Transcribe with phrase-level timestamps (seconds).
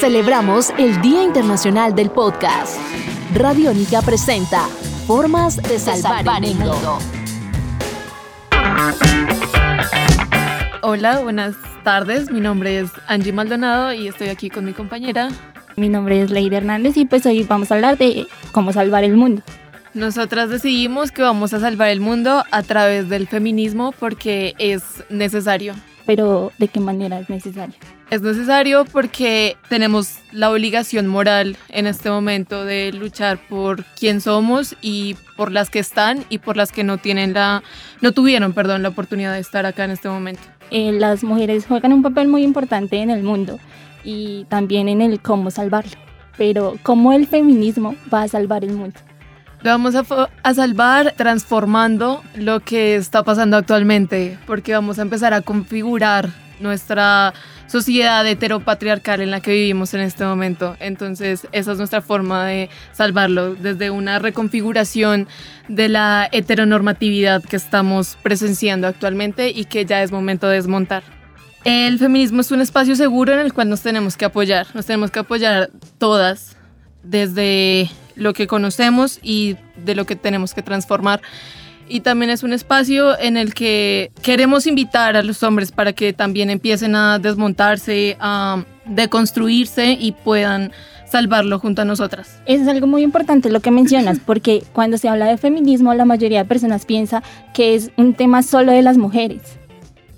[0.00, 2.78] Celebramos el Día Internacional del Podcast.
[3.34, 4.68] Radiónica presenta
[5.08, 6.98] Formas de salvar, el mundo.
[10.82, 12.30] Hola, buenas tardes.
[12.30, 15.30] Mi nombre es Angie Maldonado y estoy aquí con mi compañera.
[15.74, 19.16] Mi nombre es Leida Hernández y pues hoy vamos a hablar de cómo salvar el
[19.16, 19.42] mundo.
[19.94, 25.74] Nosotras decidimos que vamos a salvar el mundo a través del feminismo porque es necesario.
[26.08, 27.74] Pero ¿de qué manera es necesario?
[28.10, 34.74] Es necesario porque tenemos la obligación moral en este momento de luchar por quién somos
[34.80, 37.62] y por las que están y por las que no tienen la
[38.00, 40.40] no tuvieron, perdón, la oportunidad de estar acá en este momento.
[40.70, 43.58] Eh, las mujeres juegan un papel muy importante en el mundo
[44.02, 45.92] y también en el cómo salvarlo.
[46.38, 48.98] Pero ¿cómo el feminismo va a salvar el mundo?
[49.62, 50.04] Lo vamos a,
[50.42, 56.30] a, salvar transformando lo que está pasando actualmente, porque vamos a empezar a configurar
[56.60, 57.34] nuestra
[57.66, 60.76] sociedad heteropatriarcal en la que vivimos en este momento.
[60.80, 65.28] Entonces, esa es nuestra forma de salvarlo, desde una reconfiguración
[65.68, 71.02] de la heteronormatividad que estamos presenciando actualmente y que ya es momento de desmontar.
[71.64, 75.10] El feminismo es un espacio seguro en el cual nos tenemos que apoyar, nos tenemos
[75.10, 76.56] que apoyar todas,
[77.02, 81.22] desde lo que conocemos y de lo que tenemos que transformar.
[81.88, 86.12] Y también es un espacio en el que queremos invitar a los hombres para que
[86.12, 90.72] también empiecen a desmontarse, a deconstruirse y puedan
[91.10, 92.40] salvarlo junto a nosotras.
[92.44, 96.04] Eso es algo muy importante lo que mencionas, porque cuando se habla de feminismo, la
[96.04, 97.22] mayoría de personas piensa
[97.54, 99.40] que es un tema solo de las mujeres.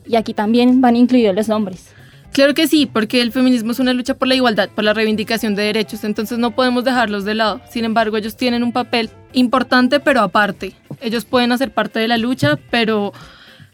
[0.07, 1.95] Y aquí también van incluidos los hombres.
[2.33, 5.57] Claro que sí, porque el feminismo es una lucha por la igualdad, por la reivindicación
[5.57, 7.61] de derechos, entonces no podemos dejarlos de lado.
[7.69, 10.75] Sin embargo, ellos tienen un papel importante, pero aparte.
[11.01, 13.13] Ellos pueden hacer parte de la lucha, pero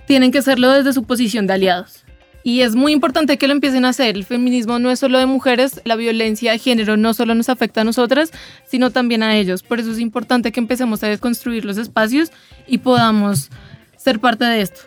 [0.06, 2.04] tienen que hacerlo desde su posición de aliados.
[2.44, 4.16] Y es muy importante que lo empiecen a hacer.
[4.16, 7.82] El feminismo no es solo de mujeres, la violencia de género no solo nos afecta
[7.82, 8.30] a nosotras,
[8.64, 9.64] sino también a ellos.
[9.64, 12.30] Por eso es importante que empecemos a desconstruir los espacios
[12.66, 13.50] y podamos
[13.97, 14.81] ser parte de esto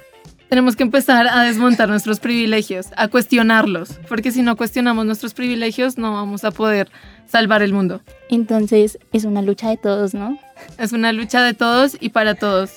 [0.49, 5.97] tenemos que empezar a desmontar nuestros privilegios, a cuestionarlos, porque si no cuestionamos nuestros privilegios
[5.97, 6.89] no vamos a poder
[7.27, 8.01] salvar el mundo.
[8.29, 10.38] Entonces es una lucha de todos, ¿no?
[10.77, 12.71] Es una lucha de todos y para todos.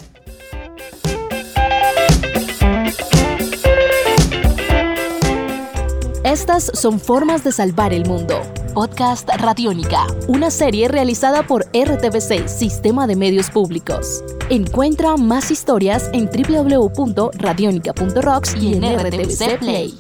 [6.25, 8.43] Estas son formas de salvar el mundo.
[8.73, 14.23] Podcast Radiónica, una serie realizada por RTBC, Sistema de Medios Públicos.
[14.51, 19.97] Encuentra más historias en www.radionica.rocks y en RTBC Play.